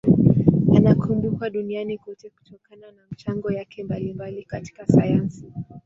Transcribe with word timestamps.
Anakumbukwa 0.77 1.49
duniani 1.49 1.97
kote 1.97 2.29
kutokana 2.29 2.91
na 2.91 3.01
michango 3.11 3.51
yake 3.51 3.83
mbalimbali 3.83 4.43
katika 4.43 4.87
sayansi. 4.87 5.45